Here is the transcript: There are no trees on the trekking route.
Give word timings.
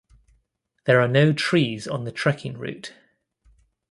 There 0.85 0.99
are 0.99 1.07
no 1.07 1.31
trees 1.31 1.87
on 1.87 2.05
the 2.05 2.11
trekking 2.11 2.57
route. 2.57 2.95